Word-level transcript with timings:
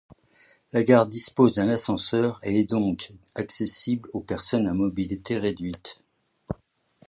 La 0.73 0.83
gare 0.83 1.05
dispose 1.07 1.53
d'un 1.53 1.69
ascenseur 1.69 2.39
et 2.41 2.61
est 2.61 2.69
donc 2.71 3.11
accessible 3.35 4.09
aux 4.13 4.21
personnes 4.21 4.67
à 4.67 4.73
mobilité 4.73 5.37
réduite. 5.37 6.03